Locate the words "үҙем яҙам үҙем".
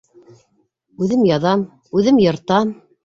1.07-2.21